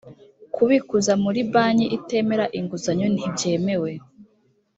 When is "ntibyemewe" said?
3.13-3.91